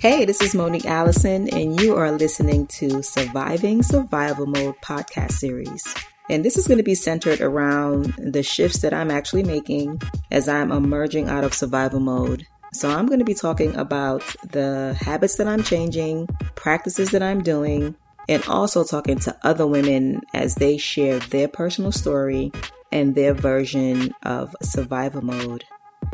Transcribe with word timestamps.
Hey, 0.00 0.24
this 0.24 0.40
is 0.40 0.54
Monique 0.54 0.86
Allison, 0.86 1.52
and 1.52 1.78
you 1.78 1.94
are 1.94 2.10
listening 2.10 2.66
to 2.68 3.02
Surviving 3.02 3.82
Survival 3.82 4.46
Mode 4.46 4.80
podcast 4.80 5.32
series. 5.32 5.84
And 6.30 6.42
this 6.42 6.56
is 6.56 6.66
going 6.66 6.78
to 6.78 6.82
be 6.82 6.94
centered 6.94 7.42
around 7.42 8.14
the 8.16 8.42
shifts 8.42 8.78
that 8.78 8.94
I'm 8.94 9.10
actually 9.10 9.42
making 9.42 10.00
as 10.30 10.48
I'm 10.48 10.72
emerging 10.72 11.28
out 11.28 11.44
of 11.44 11.52
survival 11.52 12.00
mode. 12.00 12.46
So, 12.72 12.88
I'm 12.88 13.04
going 13.08 13.18
to 13.18 13.26
be 13.26 13.34
talking 13.34 13.76
about 13.76 14.22
the 14.52 14.96
habits 14.98 15.36
that 15.36 15.46
I'm 15.46 15.62
changing, 15.62 16.28
practices 16.54 17.10
that 17.10 17.22
I'm 17.22 17.42
doing, 17.42 17.94
and 18.26 18.42
also 18.44 18.84
talking 18.84 19.18
to 19.18 19.36
other 19.42 19.66
women 19.66 20.22
as 20.32 20.54
they 20.54 20.78
share 20.78 21.18
their 21.18 21.46
personal 21.46 21.92
story 21.92 22.52
and 22.90 23.14
their 23.14 23.34
version 23.34 24.14
of 24.22 24.56
survival 24.62 25.20
mode. 25.20 25.62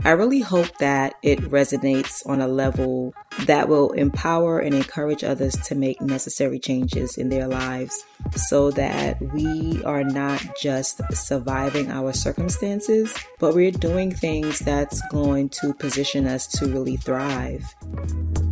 I 0.05 0.11
really 0.11 0.41
hope 0.41 0.79
that 0.79 1.15
it 1.23 1.41
resonates 1.41 2.27
on 2.27 2.41
a 2.41 2.47
level 2.47 3.15
that 3.47 3.69
will 3.69 3.93
empower 3.93 4.61
and 4.61 4.75
encourage 4.75 5.25
others 5.25 5.57
to 5.67 5.75
make 5.75 6.01
necessary 6.01 6.59
changes 6.59 7.17
in 7.17 7.29
their 7.29 7.49
lives 7.49 8.05
so 8.35 8.71
that 8.73 9.21
we 9.33 9.83
are 9.85 10.05
not 10.05 10.43
just 10.61 11.01
surviving 11.13 11.91
our 11.91 12.13
circumstances, 12.13 13.13
but 13.41 13.55
we're 13.55 13.73
doing 13.73 14.13
things 14.13 14.61
that's 14.61 15.01
going 15.09 15.49
to 15.49 15.75
position 15.75 16.27
us 16.27 16.47
to 16.47 16.67
really 16.67 16.97
thrive. 16.97 17.65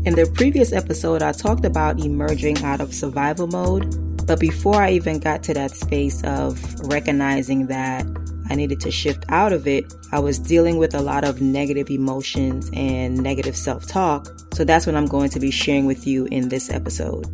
In 0.05 0.15
the 0.17 0.31
previous 0.35 0.73
episode, 0.73 1.23
I 1.23 1.33
talked 1.33 1.65
about 1.65 2.01
emerging 2.01 2.63
out 2.65 2.81
of 2.81 2.93
survival 2.95 3.47
mode. 3.47 4.01
But 4.27 4.41
before 4.41 4.81
I 4.81 4.91
even 4.93 5.19
got 5.19 5.43
to 5.45 5.55
that 5.55 5.73
space 5.73 6.23
of 6.25 6.81
recognizing 6.89 7.67
that 7.67 8.07
I 8.51 8.55
needed 8.55 8.81
to 8.81 8.91
shift 8.91 9.25
out 9.29 9.53
of 9.53 9.67
it, 9.67 9.93
I 10.13 10.21
was 10.21 10.39
dealing 10.39 10.79
with 10.79 10.95
a 10.95 11.01
lot 11.01 11.25
of 11.25 11.41
negative 11.41 11.91
emotions 11.91 12.71
and 12.73 13.17
negative 13.17 13.57
self 13.57 13.87
talk. 13.87 14.29
So 14.55 14.65
that's 14.65 14.87
what 14.87 14.95
I'm 14.95 15.07
going 15.07 15.31
to 15.31 15.41
be 15.41 15.51
sharing 15.51 15.87
with 15.87 16.07
you 16.07 16.27
in 16.27 16.49
this 16.49 16.71
episode. 16.71 17.25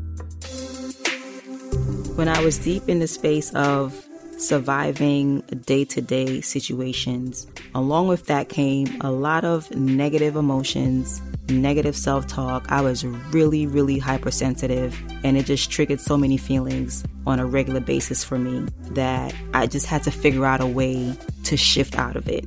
When 2.17 2.29
I 2.29 2.43
was 2.43 2.59
deep 2.59 2.89
in 2.89 2.99
the 2.99 3.07
space 3.07 3.53
of 3.55 4.07
surviving 4.41 5.41
day 5.67 5.85
to 5.85 6.01
day 6.01 6.41
situations, 6.41 7.47
along 7.75 8.09
with 8.09 8.27
that 8.27 8.49
came 8.49 8.87
a 9.01 9.11
lot 9.11 9.45
of 9.45 9.71
negative 9.75 10.37
emotions, 10.37 11.21
negative 11.49 11.97
self 11.97 12.27
talk. 12.27 12.65
I 12.71 12.81
was 12.81 13.05
really, 13.05 13.67
really 13.67 13.99
hypersensitive, 13.99 14.99
and 15.25 15.37
it 15.37 15.47
just 15.47 15.71
triggered 15.71 16.01
so 16.01 16.17
many 16.17 16.37
feelings 16.37 17.05
on 17.27 17.39
a 17.39 17.47
regular 17.47 17.81
basis 17.81 18.25
for 18.25 18.39
me 18.39 18.67
that 18.93 19.35
I 19.55 19.67
just 19.67 19.87
had 19.87 20.03
to 20.05 20.11
figure 20.11 20.47
out 20.47 20.61
a 20.61 20.67
way 20.67 21.15
to 21.45 21.57
shift 21.57 21.99
out 21.99 22.17
of 22.17 22.29
it. 22.29 22.47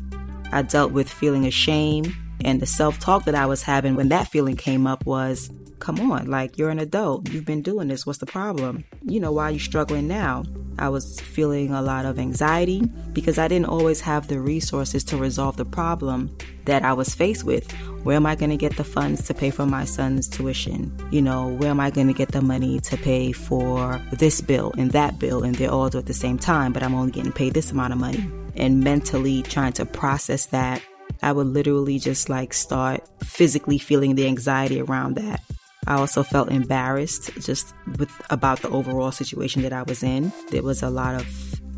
I 0.51 0.61
dealt 0.61 0.91
with 0.91 1.09
feeling 1.09 1.45
ashamed, 1.45 2.13
and 2.43 2.61
the 2.61 2.65
self 2.65 2.99
talk 2.99 3.25
that 3.25 3.35
I 3.35 3.45
was 3.45 3.61
having 3.61 3.95
when 3.95 4.09
that 4.09 4.27
feeling 4.27 4.55
came 4.55 4.87
up 4.87 5.05
was, 5.05 5.51
Come 5.79 6.11
on, 6.11 6.27
like 6.27 6.57
you're 6.57 6.69
an 6.69 6.79
adult. 6.79 7.29
You've 7.29 7.43
been 7.43 7.61
doing 7.61 7.89
this. 7.89 8.05
What's 8.05 8.19
the 8.19 8.25
problem? 8.25 8.85
You 9.03 9.19
know, 9.19 9.33
why 9.33 9.49
are 9.49 9.51
you 9.51 9.59
struggling 9.59 10.07
now? 10.07 10.45
I 10.79 10.89
was 10.89 11.19
feeling 11.19 11.71
a 11.71 11.81
lot 11.81 12.05
of 12.05 12.19
anxiety 12.19 12.81
because 13.13 13.37
I 13.37 13.47
didn't 13.47 13.67
always 13.67 14.01
have 14.01 14.27
the 14.27 14.39
resources 14.39 15.03
to 15.05 15.17
resolve 15.17 15.57
the 15.57 15.65
problem 15.65 16.35
that 16.65 16.83
I 16.83 16.93
was 16.93 17.13
faced 17.13 17.43
with. 17.43 17.71
Where 18.03 18.15
am 18.15 18.25
I 18.25 18.35
going 18.35 18.49
to 18.49 18.57
get 18.57 18.75
the 18.75 18.83
funds 18.83 19.25
to 19.27 19.33
pay 19.33 19.49
for 19.49 19.65
my 19.65 19.85
son's 19.85 20.27
tuition? 20.27 20.95
You 21.11 21.21
know, 21.21 21.47
where 21.47 21.69
am 21.69 21.79
I 21.79 21.89
going 21.89 22.07
to 22.07 22.13
get 22.13 22.31
the 22.31 22.41
money 22.41 22.79
to 22.81 22.97
pay 22.97 23.31
for 23.31 24.01
this 24.11 24.41
bill 24.41 24.73
and 24.77 24.91
that 24.91 25.19
bill? 25.19 25.43
And 25.43 25.55
they're 25.55 25.71
all 25.71 25.89
due 25.89 25.99
at 25.99 26.05
the 26.05 26.13
same 26.13 26.37
time, 26.37 26.73
but 26.73 26.83
I'm 26.83 26.95
only 26.95 27.11
getting 27.11 27.31
paid 27.31 27.53
this 27.53 27.71
amount 27.71 27.93
of 27.93 27.99
money. 27.99 28.29
And 28.55 28.83
mentally 28.83 29.41
trying 29.43 29.73
to 29.73 29.85
process 29.85 30.47
that, 30.47 30.81
I 31.21 31.31
would 31.31 31.47
literally 31.47 31.99
just 31.99 32.29
like 32.29 32.53
start 32.53 33.07
physically 33.23 33.77
feeling 33.77 34.15
the 34.15 34.27
anxiety 34.27 34.81
around 34.81 35.15
that. 35.15 35.41
I 35.87 35.95
also 35.95 36.23
felt 36.23 36.49
embarrassed 36.49 37.31
just 37.39 37.73
with 37.97 38.11
about 38.29 38.61
the 38.61 38.69
overall 38.69 39.11
situation 39.11 39.61
that 39.63 39.73
I 39.73 39.83
was 39.83 40.03
in. 40.03 40.31
There 40.49 40.63
was 40.63 40.81
a 40.81 40.89
lot 40.89 41.15
of 41.15 41.27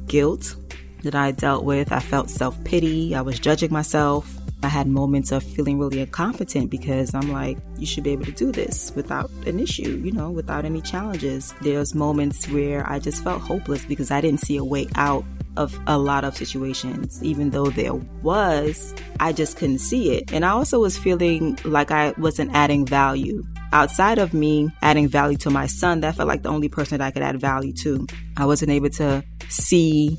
guilt 0.08 0.56
that 1.04 1.16
I 1.16 1.32
dealt 1.32 1.64
with. 1.64 1.92
I 1.92 2.00
felt 2.00 2.30
self 2.30 2.62
pity. 2.64 3.16
I 3.16 3.22
was 3.22 3.40
judging 3.40 3.72
myself. 3.72 4.32
I 4.66 4.70
had 4.70 4.88
moments 4.88 5.32
of 5.32 5.44
feeling 5.44 5.80
really 5.80 6.00
incompetent 6.00 6.70
because 6.70 7.14
I'm 7.14 7.32
like, 7.32 7.58
you 7.78 7.86
should 7.86 8.04
be 8.04 8.12
able 8.12 8.26
to 8.26 8.32
do 8.32 8.52
this 8.52 8.92
without 8.96 9.30
an 9.46 9.60
issue, 9.60 10.02
you 10.04 10.12
know, 10.12 10.32
without 10.32 10.66
any 10.66 10.82
challenges. 10.82 11.54
There's 11.62 11.94
moments 11.94 12.50
where 12.50 12.90
I 12.90 13.00
just 13.00 13.24
felt 13.24 13.42
hopeless 13.42 13.86
because 13.86 14.12
I 14.12 14.22
didn't 14.22 14.42
see 14.42 14.58
a 14.58 14.64
way 14.64 14.88
out 14.96 15.24
of 15.56 15.80
a 15.88 15.98
lot 15.98 16.24
of 16.24 16.36
situations. 16.36 17.24
Even 17.24 17.52
though 17.52 17.68
there 17.68 17.94
was, 17.94 18.94
I 19.20 19.32
just 19.32 19.58
couldn't 19.58 19.80
see 19.80 20.12
it. 20.12 20.34
And 20.34 20.44
I 20.44 20.50
also 20.50 20.80
was 20.80 20.98
feeling 20.98 21.58
like 21.64 21.92
I 21.92 22.14
wasn't 22.18 22.54
adding 22.54 22.86
value 22.86 23.44
outside 23.76 24.20
of 24.20 24.34
me 24.34 24.70
adding 24.82 25.08
value 25.08 25.38
to 25.38 25.50
my 25.50 25.68
son, 25.68 26.00
that 26.00 26.16
felt 26.16 26.30
like 26.30 26.44
the 26.44 26.50
only 26.50 26.70
person 26.70 27.00
that 27.00 27.06
I 27.06 27.12
could 27.12 27.22
add 27.22 27.40
value 27.40 27.74
to. 27.84 28.08
I 28.38 28.46
wasn't 28.46 28.72
able 28.72 28.90
to 28.92 29.24
see 29.50 30.18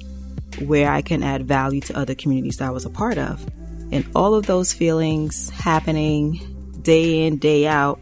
where 0.61 0.91
I 0.91 1.03
can 1.03 1.23
add 1.23 1.47
value 1.47 1.81
to 1.83 1.99
other 1.99 2.15
communities 2.15 2.59
that 2.59 2.69
I 2.69 2.71
was 2.71 2.85
a 2.85 2.91
part 2.91 3.19
of. 3.19 3.45
And 3.93 4.09
all 4.15 4.35
of 4.35 4.47
those 4.47 4.73
feelings 4.73 5.51
happening 5.51 6.41
day 6.83 7.27
in, 7.27 7.39
day 7.39 7.67
out 7.67 8.01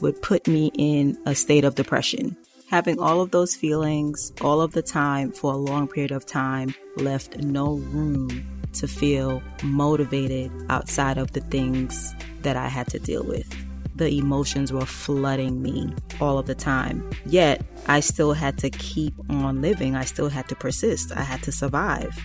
would 0.00 0.20
put 0.22 0.46
me 0.46 0.70
in 0.76 1.18
a 1.26 1.34
state 1.34 1.64
of 1.64 1.74
depression. 1.74 2.36
Having 2.68 3.00
all 3.00 3.20
of 3.20 3.32
those 3.32 3.56
feelings 3.56 4.32
all 4.40 4.60
of 4.60 4.72
the 4.72 4.82
time 4.82 5.32
for 5.32 5.52
a 5.52 5.56
long 5.56 5.88
period 5.88 6.12
of 6.12 6.24
time 6.24 6.74
left 6.96 7.38
no 7.38 7.74
room 7.74 8.46
to 8.74 8.86
feel 8.86 9.42
motivated 9.64 10.52
outside 10.68 11.18
of 11.18 11.32
the 11.32 11.40
things 11.40 12.14
that 12.42 12.56
I 12.56 12.68
had 12.68 12.86
to 12.88 12.98
deal 12.98 13.24
with 13.24 13.52
the 14.00 14.18
emotions 14.18 14.72
were 14.72 14.86
flooding 14.86 15.60
me 15.60 15.92
all 16.22 16.38
of 16.38 16.46
the 16.46 16.54
time. 16.54 17.08
Yet, 17.26 17.62
I 17.86 18.00
still 18.00 18.32
had 18.32 18.56
to 18.58 18.70
keep 18.70 19.12
on 19.28 19.60
living. 19.60 19.94
I 19.94 20.06
still 20.06 20.30
had 20.30 20.48
to 20.48 20.56
persist. 20.56 21.12
I 21.14 21.20
had 21.20 21.42
to 21.42 21.52
survive. 21.52 22.18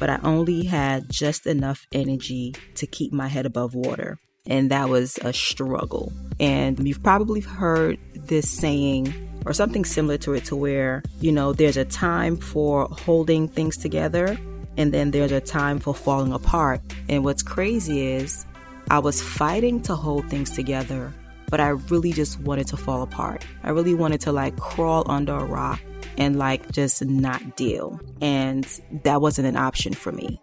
But 0.00 0.10
I 0.10 0.18
only 0.24 0.64
had 0.64 1.08
just 1.08 1.46
enough 1.46 1.86
energy 1.92 2.56
to 2.74 2.86
keep 2.88 3.12
my 3.12 3.28
head 3.28 3.46
above 3.46 3.76
water. 3.76 4.18
And 4.46 4.70
that 4.72 4.88
was 4.88 5.18
a 5.22 5.32
struggle. 5.32 6.12
And 6.40 6.88
you've 6.88 7.02
probably 7.02 7.40
heard 7.40 7.98
this 8.14 8.50
saying 8.50 9.14
or 9.46 9.52
something 9.52 9.84
similar 9.84 10.18
to 10.18 10.32
it 10.32 10.44
to 10.46 10.56
where, 10.56 11.04
you 11.20 11.30
know, 11.30 11.52
there's 11.52 11.76
a 11.76 11.84
time 11.84 12.36
for 12.36 12.88
holding 12.90 13.46
things 13.46 13.76
together 13.76 14.36
and 14.76 14.94
then 14.94 15.10
there's 15.10 15.32
a 15.32 15.40
time 15.40 15.78
for 15.78 15.94
falling 15.94 16.32
apart. 16.32 16.80
And 17.08 17.24
what's 17.24 17.42
crazy 17.42 18.06
is 18.12 18.46
I 18.90 18.98
was 18.98 19.20
fighting 19.20 19.82
to 19.82 19.94
hold 19.94 20.28
things 20.30 20.50
together, 20.50 21.12
but 21.50 21.60
I 21.60 21.68
really 21.68 22.12
just 22.12 22.40
wanted 22.40 22.66
to 22.68 22.76
fall 22.76 23.02
apart. 23.02 23.44
I 23.62 23.70
really 23.70 23.94
wanted 23.94 24.22
to 24.22 24.32
like 24.32 24.56
crawl 24.56 25.04
under 25.10 25.34
a 25.34 25.44
rock 25.44 25.80
and 26.20 26.38
like 26.38 26.70
just 26.70 27.04
not 27.04 27.56
deal. 27.56 27.98
And 28.20 28.64
that 29.04 29.20
wasn't 29.20 29.48
an 29.48 29.56
option 29.56 29.94
for 29.94 30.12
me. 30.12 30.40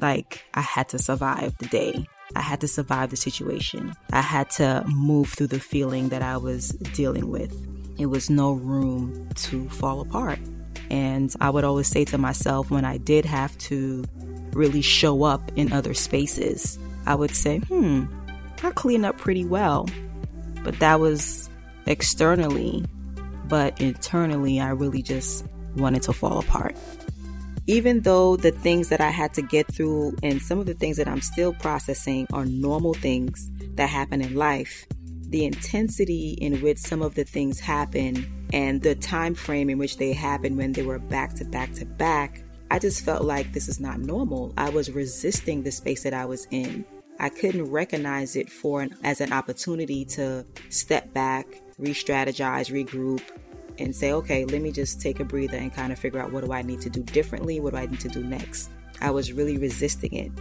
Like, 0.00 0.44
I 0.54 0.62
had 0.62 0.88
to 0.90 0.98
survive 0.98 1.56
the 1.58 1.66
day. 1.66 2.06
I 2.34 2.40
had 2.40 2.60
to 2.62 2.68
survive 2.68 3.10
the 3.10 3.16
situation. 3.16 3.94
I 4.12 4.22
had 4.22 4.50
to 4.52 4.84
move 4.88 5.28
through 5.30 5.48
the 5.48 5.60
feeling 5.60 6.08
that 6.08 6.22
I 6.22 6.36
was 6.38 6.70
dealing 6.70 7.30
with. 7.30 7.54
It 7.98 8.06
was 8.06 8.30
no 8.30 8.52
room 8.52 9.28
to 9.34 9.68
fall 9.68 10.00
apart. 10.00 10.38
And 10.90 11.34
I 11.40 11.50
would 11.50 11.64
always 11.64 11.88
say 11.88 12.04
to 12.06 12.18
myself 12.18 12.70
when 12.70 12.84
I 12.84 12.96
did 12.96 13.24
have 13.24 13.56
to 13.58 14.04
really 14.52 14.82
show 14.82 15.24
up 15.24 15.52
in 15.56 15.72
other 15.72 15.94
spaces, 15.94 16.78
I 17.06 17.14
would 17.14 17.34
say, 17.34 17.58
hmm, 17.58 18.04
I 18.62 18.70
clean 18.70 19.04
up 19.04 19.18
pretty 19.18 19.44
well. 19.44 19.88
But 20.62 20.78
that 20.80 21.00
was 21.00 21.50
externally, 21.86 22.84
but 23.48 23.80
internally, 23.80 24.60
I 24.60 24.70
really 24.70 25.02
just 25.02 25.46
wanted 25.76 26.02
to 26.04 26.12
fall 26.12 26.38
apart. 26.38 26.76
Even 27.66 28.00
though 28.00 28.36
the 28.36 28.50
things 28.50 28.88
that 28.88 29.00
I 29.00 29.10
had 29.10 29.34
to 29.34 29.42
get 29.42 29.66
through 29.72 30.16
and 30.22 30.40
some 30.40 30.58
of 30.58 30.66
the 30.66 30.74
things 30.74 30.96
that 30.96 31.06
I'm 31.06 31.20
still 31.20 31.52
processing 31.52 32.26
are 32.32 32.46
normal 32.46 32.94
things 32.94 33.50
that 33.74 33.90
happen 33.90 34.22
in 34.22 34.34
life, 34.34 34.86
the 35.28 35.44
intensity 35.44 36.30
in 36.40 36.62
which 36.62 36.78
some 36.78 37.02
of 37.02 37.14
the 37.14 37.24
things 37.24 37.60
happen 37.60 38.46
and 38.54 38.80
the 38.82 38.94
time 38.94 39.34
frame 39.34 39.68
in 39.68 39.76
which 39.76 39.98
they 39.98 40.14
happened 40.14 40.56
when 40.56 40.72
they 40.72 40.82
were 40.82 40.98
back 40.98 41.34
to 41.34 41.44
back 41.44 41.72
to 41.74 41.84
back, 41.84 42.42
I 42.70 42.78
just 42.78 43.04
felt 43.04 43.24
like 43.24 43.52
this 43.52 43.68
is 43.68 43.80
not 43.80 44.00
normal. 44.00 44.54
I 44.56 44.70
was 44.70 44.90
resisting 44.90 45.62
the 45.62 45.70
space 45.70 46.02
that 46.04 46.14
I 46.14 46.24
was 46.24 46.46
in. 46.50 46.86
I 47.18 47.28
couldn't 47.28 47.70
recognize 47.70 48.36
it 48.36 48.50
for 48.50 48.82
an, 48.82 48.96
as 49.02 49.20
an 49.20 49.32
opportunity 49.32 50.04
to 50.06 50.46
step 50.70 51.12
back, 51.12 51.46
re-strategize, 51.78 52.70
regroup, 52.70 53.22
and 53.78 53.94
say, 53.94 54.12
okay, 54.12 54.44
let 54.44 54.62
me 54.62 54.72
just 54.72 55.00
take 55.00 55.20
a 55.20 55.24
breather 55.24 55.56
and 55.56 55.72
kind 55.72 55.92
of 55.92 55.98
figure 55.98 56.20
out 56.20 56.32
what 56.32 56.44
do 56.44 56.52
I 56.52 56.62
need 56.62 56.80
to 56.82 56.90
do 56.90 57.02
differently? 57.02 57.60
What 57.60 57.72
do 57.72 57.78
I 57.78 57.86
need 57.86 58.00
to 58.00 58.08
do 58.08 58.22
next? 58.22 58.70
I 59.00 59.10
was 59.10 59.32
really 59.32 59.58
resisting 59.58 60.14
it 60.14 60.32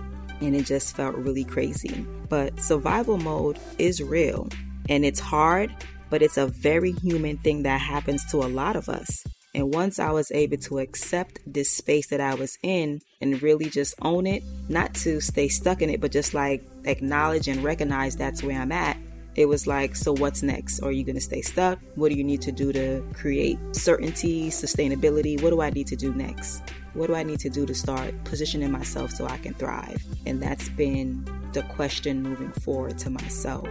and 0.42 0.56
it 0.56 0.66
just 0.66 0.96
felt 0.96 1.16
really 1.16 1.44
crazy. 1.44 2.06
But 2.30 2.60
survival 2.60 3.18
mode 3.18 3.60
is 3.78 4.02
real 4.02 4.48
and 4.90 5.06
it's 5.06 5.20
hard, 5.20 5.74
but 6.10 6.22
it's 6.22 6.38
a 6.38 6.48
very 6.48 6.92
human 6.92 7.38
thing 7.38 7.64
that 7.64 7.82
happens 7.82 8.26
to 8.32 8.38
a 8.38 8.48
lot 8.48 8.76
of 8.76 8.90
us. 8.90 9.24
And 9.54 9.74
once 9.74 10.00
I 10.00 10.12
was 10.12 10.32
able 10.32 10.58
to 10.58 10.80
accept 10.80 11.40
this 11.46 11.72
space 11.72 12.08
that 12.08 12.22
I 12.22 12.36
was 12.36 12.58
in 12.62 13.02
and 13.22 13.42
really 13.42 13.70
just 13.70 13.96
own 14.02 14.28
it, 14.28 14.44
not 14.70 14.94
to 14.94 15.20
stay 15.20 15.48
stuck 15.48 15.82
in 15.82 15.90
it, 15.90 16.02
but 16.02 16.12
just 16.12 16.34
like 16.34 16.64
acknowledge 16.86 17.48
and 17.48 17.64
recognize 17.64 18.16
that's 18.16 18.44
where 18.44 18.60
I'm 18.60 18.72
at, 18.72 18.98
it 19.36 19.46
was 19.48 19.68
like, 19.68 19.96
so 19.96 20.14
what's 20.14 20.42
next? 20.42 20.80
Are 20.80 20.92
you 20.92 21.04
going 21.04 21.16
to 21.16 21.22
stay 21.22 21.42
stuck? 21.42 21.80
What 21.96 22.10
do 22.10 22.18
you 22.18 22.24
need 22.24 22.42
to 22.42 22.52
do 22.52 22.72
to 22.74 23.04
create 23.14 23.60
certainty, 23.72 24.50
sustainability? 24.50 25.42
What 25.42 25.52
do 25.52 25.62
I 25.62 25.70
need 25.70 25.88
to 25.88 25.96
do 25.96 26.14
next? 26.14 26.64
What 26.94 27.08
do 27.08 27.16
I 27.16 27.22
need 27.22 27.40
to 27.42 27.50
do 27.50 27.66
to 27.66 27.76
start 27.76 28.16
positioning 28.24 28.72
myself 28.72 29.12
so 29.12 29.28
I 29.28 29.38
can 29.38 29.54
thrive? 29.54 30.04
And 30.26 30.42
that's 30.42 30.70
been 30.70 31.24
the 31.54 31.62
question 31.64 32.24
moving 32.24 32.52
forward 32.52 32.98
to 33.00 33.12
myself. 33.12 33.70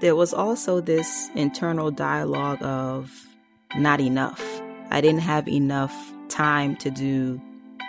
There 0.00 0.16
was 0.16 0.34
also 0.34 0.80
this 0.80 1.30
internal 1.36 1.92
dialogue 1.92 2.62
of 2.62 3.12
not 3.76 4.00
enough. 4.00 4.44
I 4.90 5.00
didn't 5.00 5.20
have 5.20 5.46
enough 5.48 5.94
time 6.28 6.76
to 6.76 6.90
do 6.90 7.40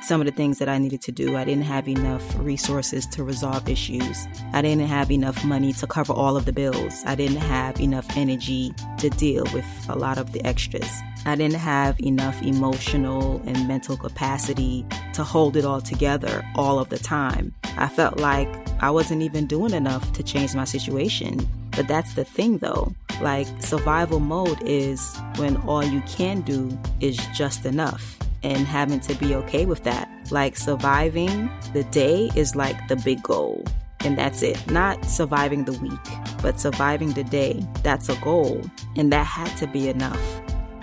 some 0.01 0.21
of 0.21 0.25
the 0.25 0.31
things 0.31 0.59
that 0.59 0.69
I 0.69 0.77
needed 0.77 1.01
to 1.03 1.11
do. 1.11 1.35
I 1.35 1.43
didn't 1.43 1.63
have 1.63 1.87
enough 1.87 2.23
resources 2.39 3.05
to 3.07 3.23
resolve 3.23 3.67
issues. 3.67 4.27
I 4.53 4.61
didn't 4.61 4.87
have 4.87 5.11
enough 5.11 5.43
money 5.43 5.73
to 5.73 5.87
cover 5.87 6.13
all 6.13 6.37
of 6.37 6.45
the 6.45 6.53
bills. 6.53 7.03
I 7.05 7.15
didn't 7.15 7.37
have 7.37 7.79
enough 7.79 8.05
energy 8.15 8.73
to 8.99 9.09
deal 9.09 9.43
with 9.53 9.65
a 9.89 9.95
lot 9.95 10.17
of 10.17 10.31
the 10.33 10.45
extras. 10.45 10.89
I 11.25 11.35
didn't 11.35 11.59
have 11.59 11.99
enough 11.99 12.41
emotional 12.41 13.41
and 13.45 13.67
mental 13.67 13.97
capacity 13.97 14.85
to 15.13 15.23
hold 15.23 15.57
it 15.57 15.65
all 15.65 15.81
together 15.81 16.45
all 16.55 16.79
of 16.79 16.89
the 16.89 16.99
time. 16.99 17.53
I 17.77 17.87
felt 17.87 18.19
like 18.19 18.47
I 18.81 18.91
wasn't 18.91 19.23
even 19.23 19.47
doing 19.47 19.73
enough 19.73 20.13
to 20.13 20.23
change 20.23 20.55
my 20.55 20.65
situation. 20.65 21.47
But 21.71 21.87
that's 21.87 22.13
the 22.13 22.23
thing 22.23 22.57
though. 22.59 22.93
Like 23.21 23.47
survival 23.59 24.19
mode 24.19 24.61
is 24.63 25.15
when 25.35 25.57
all 25.57 25.83
you 25.83 26.01
can 26.01 26.41
do 26.41 26.77
is 27.01 27.17
just 27.35 27.65
enough 27.65 28.17
and 28.43 28.67
having 28.67 28.99
to 29.01 29.15
be 29.15 29.35
okay 29.35 29.65
with 29.65 29.83
that. 29.83 30.09
Like 30.31 30.57
surviving 30.57 31.49
the 31.73 31.83
day 31.85 32.29
is 32.35 32.55
like 32.55 32.87
the 32.87 32.95
big 32.95 33.23
goal. 33.23 33.65
And 34.01 34.17
that's 34.17 34.41
it. 34.43 34.69
Not 34.69 35.03
surviving 35.05 35.65
the 35.65 35.73
week, 35.73 35.99
but 36.41 36.59
surviving 36.59 37.13
the 37.13 37.23
day. 37.23 37.65
That's 37.83 38.09
a 38.09 38.15
goal. 38.17 38.61
And 38.95 39.11
that 39.11 39.25
had 39.25 39.55
to 39.57 39.67
be 39.67 39.89
enough 39.89 40.21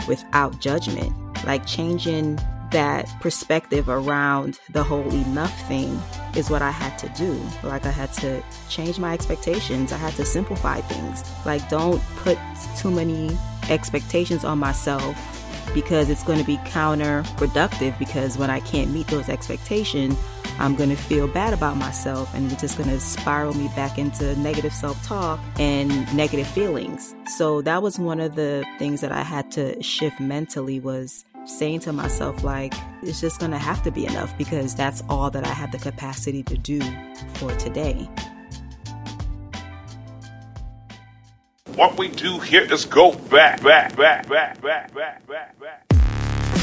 without 0.09 0.61
judgment. 0.61 1.13
Like 1.45 1.65
changing 1.67 2.39
that 2.71 3.09
perspective 3.21 3.89
around 3.89 4.59
the 4.71 4.83
whole 4.83 5.09
enough 5.15 5.69
thing 5.69 5.97
is 6.35 6.51
what 6.51 6.61
I 6.61 6.73
had 6.73 6.99
to 6.99 7.09
do. 7.11 7.41
Like 7.63 7.87
I 7.87 7.91
had 7.91 8.13
to 8.15 8.43
change 8.69 8.99
my 8.99 9.15
expectations. 9.15 9.93
I 9.93 9.97
had 9.97 10.15
to 10.15 10.25
simplify 10.25 10.81
things. 10.81 11.23
Like 11.47 11.67
don't 11.69 12.03
put 12.17 12.37
too 12.77 12.91
many 12.91 13.39
expectations 13.71 14.45
on 14.45 14.59
myself 14.59 15.17
because 15.73 16.11
it's 16.11 16.23
going 16.23 16.39
to 16.39 16.45
be 16.45 16.57
counterproductive 16.59 17.99
because 17.99 18.37
when 18.37 18.51
I 18.51 18.61
can't 18.61 18.91
meet 18.91 19.07
those 19.07 19.29
expectations, 19.29 20.19
I'm 20.59 20.77
going 20.77 20.91
to 20.91 20.97
feel 20.97 21.27
bad 21.27 21.53
about 21.53 21.77
myself 21.77 22.33
and 22.35 22.51
it's 22.51 22.61
just 22.61 22.77
going 22.77 22.91
to 22.91 23.01
spiral 23.01 23.55
me 23.55 23.69
back 23.75 23.99
into 23.99 24.37
negative 24.37 24.73
self 24.73 25.03
talk 25.05 25.41
and 25.59 25.89
negative 26.17 26.47
feelings. 26.47 27.15
So 27.37 27.63
that 27.63 27.83
was 27.83 27.99
one 27.99 28.21
of 28.21 28.37
the 28.37 28.65
things 28.79 29.01
that 29.01 29.13
I 29.13 29.23
had 29.23 29.51
to 29.53 29.83
shift 29.83 30.21
mentally 30.21 30.79
was 30.81 31.25
saying 31.47 31.81
to 31.81 31.93
myself 31.93 32.43
like 32.43 32.73
it's 33.03 33.21
just 33.21 33.39
going 33.39 33.53
to 33.53 33.59
have 33.59 33.83
to 33.83 33.91
be 33.91 34.07
enough 34.07 34.37
because 34.39 34.75
that's 34.75 35.03
all 35.09 35.31
that 35.31 35.45
I 35.45 35.53
have 35.53 35.73
the 35.73 35.79
capacity 35.79 36.43
to 36.45 36.57
do 36.57 36.81
for 37.35 37.51
today. 37.57 38.09
What 41.77 41.99
we 41.99 42.07
do 42.07 42.39
here 42.39 42.73
is 42.73 42.85
go 42.85 43.15
back, 43.15 43.61
back, 43.61 43.97
back, 43.97 44.29
back, 44.29 44.63
back, 44.63 44.95
back, 44.95 45.27
back, 45.27 45.59
back. 45.59 45.85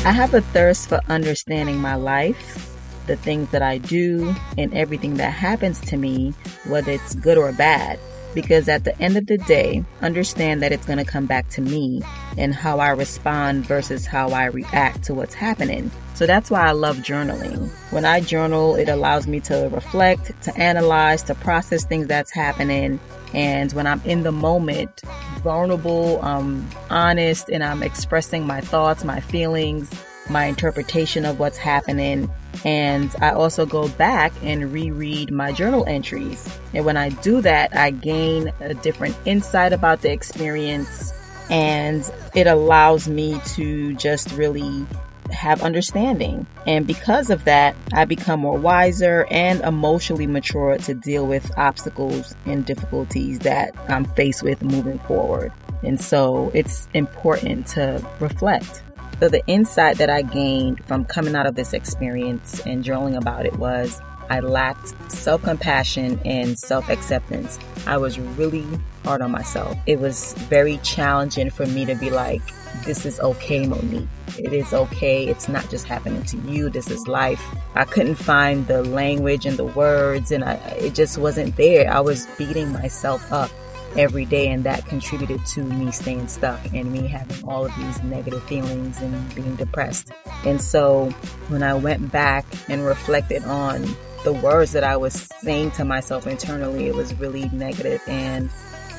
I 0.06 0.12
have 0.14 0.34
a 0.34 0.40
thirst 0.40 0.88
for 0.88 1.02
understanding 1.10 1.80
my 1.80 1.96
life, 1.96 2.74
the 3.08 3.18
things 3.18 3.50
that 3.50 3.62
I 3.62 3.78
do, 3.78 4.34
and 4.58 4.74
everything 4.74 5.16
that 5.16 5.32
happens 5.32 5.82
to 5.82 5.98
me, 5.98 6.34
whether 6.66 6.94
it's 6.94 7.16
good 7.16 7.38
or 7.38 7.52
bad. 7.52 8.00
Because 8.34 8.70
at 8.70 8.84
the 8.86 9.00
end 9.02 9.18
of 9.18 9.28
the 9.28 9.38
day, 9.38 9.84
understand 10.02 10.62
that 10.64 10.72
it's 10.72 10.86
going 10.86 11.00
to 11.00 11.06
come 11.06 11.26
back 11.26 11.50
to 11.50 11.62
me 11.62 12.02
and 12.38 12.54
how 12.56 12.80
I 12.80 12.90
respond 12.90 13.66
versus 13.66 14.06
how 14.06 14.30
I 14.30 14.46
react 14.46 15.04
to 15.04 15.14
what's 15.14 15.34
happening. 15.34 15.92
So 16.14 16.26
that's 16.26 16.50
why 16.50 16.62
I 16.62 16.72
love 16.72 16.98
journaling. 16.98 17.70
When 17.92 18.06
I 18.06 18.22
journal, 18.22 18.76
it 18.76 18.90
allows 18.90 19.28
me 19.28 19.40
to 19.42 19.70
reflect, 19.72 20.42
to 20.44 20.56
analyze, 20.58 21.24
to 21.24 21.36
process 21.36 21.84
things 21.84 22.08
that's 22.08 22.32
happening, 22.32 23.00
and 23.34 23.72
when 23.74 23.88
I'm 23.88 24.02
in 24.06 24.24
the 24.24 24.32
moment, 24.32 25.02
vulnerable, 25.42 26.24
um, 26.24 26.68
honest, 26.90 27.50
and 27.50 27.64
I'm 27.64 27.82
expressing 27.82 28.46
my 28.46 28.62
thoughts, 28.62 29.04
my 29.04 29.20
feelings, 29.20 29.90
my 30.30 30.46
interpretation 30.46 31.26
of 31.26 31.40
what's 31.40 31.58
happening. 31.58 32.30
And 32.66 33.14
I 33.22 33.32
also 33.32 33.66
go 33.66 33.88
back 33.90 34.34
and 34.44 34.72
reread 34.72 35.32
my 35.32 35.52
journal 35.52 35.86
entries. 35.88 36.48
And 36.74 36.86
when 36.86 36.98
I 36.98 37.10
do 37.10 37.42
that, 37.42 37.76
I 37.76 37.92
gain 37.92 38.54
a 38.60 38.74
different 38.74 39.16
insight 39.26 39.74
about 39.74 40.02
the 40.02 40.12
experience 40.12 41.14
and 41.50 42.10
it 42.34 42.48
allows 42.48 43.10
me 43.10 43.40
to 43.46 43.94
just 43.96 44.32
really 44.32 44.86
have 45.32 45.62
understanding. 45.62 46.46
And 46.66 46.86
because 46.86 47.30
of 47.30 47.46
that, 47.46 47.76
I 47.94 48.06
become 48.06 48.40
more 48.42 48.58
wiser 48.58 49.26
and 49.30 49.62
emotionally 49.62 50.28
mature 50.28 50.78
to 50.78 50.94
deal 50.94 51.26
with 51.26 51.52
obstacles 51.58 52.36
and 52.46 52.66
difficulties 52.66 53.40
that 53.40 53.74
I'm 53.90 54.06
faced 54.06 54.44
with 54.44 54.62
moving 54.62 55.00
forward. 55.00 55.52
And 55.84 56.00
so 56.00 56.52
it's 56.54 56.88
important 56.94 57.68
to 57.68 58.06
reflect. 58.20 58.84
So 59.22 59.30
the 59.30 59.46
insight 59.46 60.00
that 60.00 60.10
I 60.10 60.24
gained 60.24 60.84
from 60.86 61.06
coming 61.06 61.36
out 61.36 61.46
of 61.46 61.54
this 61.54 61.74
experience 61.74 62.60
and 62.66 62.84
journaling 62.84 63.16
about 63.16 63.46
it 63.46 63.56
was 63.58 64.02
I 64.32 64.40
lacked 64.40 64.96
self 65.12 65.44
compassion 65.44 66.20
and 66.26 66.58
self 66.58 66.90
acceptance. 66.90 67.60
I 67.86 67.98
was 67.98 68.20
really 68.20 68.66
hard 69.06 69.22
on 69.22 69.30
myself. 69.30 69.78
It 69.86 70.00
was 70.00 70.34
very 70.50 70.78
challenging 70.78 71.52
for 71.52 71.68
me 71.68 71.86
to 71.86 71.94
be 71.94 72.10
like, 72.10 72.42
this 72.84 73.06
is 73.06 73.20
okay, 73.20 73.68
Monique. 73.68 74.08
It 74.40 74.54
is 74.54 74.74
okay. 74.74 75.28
It's 75.28 75.48
not 75.48 75.70
just 75.70 75.86
happening 75.86 76.24
to 76.24 76.38
you. 76.38 76.72
This 76.72 76.90
is 76.90 77.08
life. 77.08 77.44
I 77.76 77.86
couldn't 77.86 78.16
find 78.16 78.66
the 78.66 78.84
language 78.84 79.46
and 79.46 79.56
the 79.56 79.66
words, 79.66 80.32
and 80.32 80.44
I, 80.44 80.54
it 80.80 80.96
just 80.96 81.20
wasn't 81.20 81.58
there. 81.58 81.94
I 81.94 82.00
was 82.00 82.26
beating 82.40 82.72
myself 82.72 83.32
up 83.32 83.52
every 83.98 84.26
day, 84.26 84.48
and 84.48 84.64
that 84.64 84.86
contributed 84.86 85.46
to 85.48 85.64
me 85.64 85.92
staying 85.92 86.28
stuck 86.28 86.60
and 86.74 86.92
me 86.92 87.08
having 87.08 87.48
all 87.48 87.66
of 87.66 87.76
these 87.78 88.02
negative 88.04 88.44
feelings 88.44 89.00
and 89.02 89.36
being 89.36 89.56
depressed. 89.56 90.12
And 90.46 90.62
so 90.62 91.10
when 91.50 91.64
I 91.64 91.74
went 91.74 92.12
back 92.12 92.46
and 92.70 92.86
reflected 92.86 93.44
on 93.44 93.86
the 94.24 94.34
words 94.34 94.72
that 94.74 94.84
I 94.84 94.98
was 94.98 95.14
saying 95.42 95.72
to 95.72 95.86
myself 95.86 96.28
internally, 96.28 96.88
it 96.88 96.96
was 96.96 97.14
really 97.16 97.50
negative 97.50 98.02
and 98.08 98.50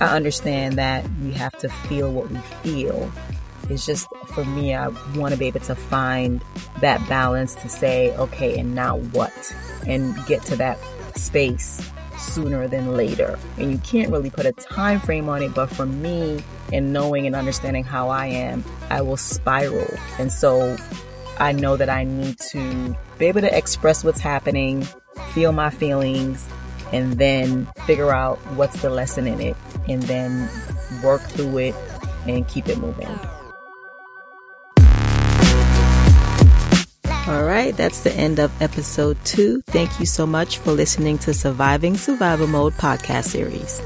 I 0.01 0.17
understand 0.17 0.79
that 0.79 1.07
we 1.23 1.33
have 1.33 1.57
to 1.59 1.69
feel 1.69 2.13
what 2.13 2.29
we 2.29 2.39
feel 2.39 3.13
it's 3.71 3.87
just 3.87 4.09
for 4.35 4.45
me, 4.45 4.75
I 4.75 4.89
want 5.17 5.33
to 5.33 5.39
be 5.39 5.47
able 5.47 5.61
to 5.61 5.75
find 5.75 6.45
that 6.81 7.07
balance 7.09 7.55
to 7.57 7.69
say, 7.69 8.15
okay, 8.17 8.59
and 8.59 8.75
now 8.75 8.99
what? 8.99 9.33
And 9.87 10.15
get 10.27 10.43
to 10.45 10.57
that 10.57 10.79
space 11.17 11.91
sooner 12.23 12.69
than 12.69 12.97
later. 12.97 13.39
And 13.59 13.71
you 13.73 13.79
can't 13.79 14.11
really 14.11 14.31
put 14.31 14.47
a 14.47 14.53
time 14.53 15.01
frame 15.01 15.29
on 15.29 15.43
it, 15.43 15.55
but 15.55 15.67
for 15.67 15.87
me, 15.87 16.43
and 16.73 16.93
knowing 16.93 17.27
and 17.27 17.37
understanding 17.37 17.85
how 17.85 18.09
I 18.09 18.27
am, 18.27 18.65
I 18.89 19.03
will 19.03 19.17
spiral. 19.17 19.89
And 20.19 20.33
so 20.33 20.77
I 21.39 21.53
know 21.53 21.77
that 21.77 21.91
I 21.91 22.05
need 22.05 22.39
to 22.51 22.97
be 23.19 23.27
able 23.27 23.41
to 23.41 23.57
express 23.57 24.05
what's 24.05 24.21
happening, 24.21 24.87
feel 25.33 25.53
my 25.53 25.71
feelings, 25.71 26.47
and 26.93 27.15
then 27.15 27.67
figure 27.87 28.13
out 28.13 28.39
what's 28.57 28.81
the 28.83 28.91
lesson 28.91 29.27
in 29.27 29.41
it, 29.41 29.57
and 29.89 30.03
then 30.05 30.49
work 31.03 31.23
through 31.23 31.59
it 31.59 31.75
and 32.27 32.47
keep 32.49 32.69
it 32.69 32.79
moving. 32.79 33.09
All 37.29 37.45
right, 37.45 37.77
that's 37.77 38.01
the 38.01 38.13
end 38.15 38.41
of 38.41 38.51
episode 38.61 39.17
two. 39.25 39.63
Thank 39.69 40.01
you 40.01 40.07
so 40.07 40.27
much 40.27 40.59
for 40.59 40.73
listening 40.73 41.19
to 41.19 41.33
Surviving 41.33 41.97
Survival 41.97 42.49
Mode 42.49 42.73
podcast 42.73 43.27
series. 43.27 43.81